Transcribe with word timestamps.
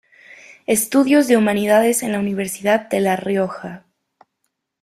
Estudios 0.65 1.27
de 1.27 1.37
Humanidades 1.37 2.01
en 2.01 2.11
la 2.13 2.17
Universidad 2.19 2.89
de 2.89 3.01
La 3.01 3.17
Rioja. 3.17 3.85